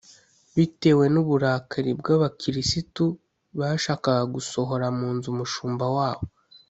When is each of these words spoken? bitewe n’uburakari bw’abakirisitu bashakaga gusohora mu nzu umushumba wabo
bitewe 0.55 1.05
n’uburakari 1.13 1.91
bw’abakirisitu 1.99 3.03
bashakaga 3.59 4.23
gusohora 4.35 4.85
mu 4.97 5.09
nzu 5.15 5.27
umushumba 5.33 5.85
wabo 5.97 6.23